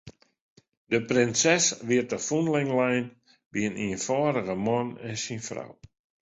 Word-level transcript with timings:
De 0.93 0.99
prinses 1.11 1.65
wie 1.87 1.99
te 2.09 2.17
fûnling 2.27 2.71
lein 2.79 3.05
by 3.51 3.59
in 3.67 3.79
ienfâldige 3.87 4.55
man 4.65 4.87
en 5.07 5.15
syn 5.23 5.41
frou. 5.47 5.71